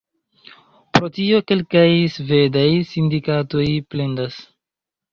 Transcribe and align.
Pro 0.99 1.09
tio, 1.17 1.41
kelkaj 1.51 1.85
svedaj 2.15 2.67
sindikatoj 2.95 3.71
plendas. 3.93 4.45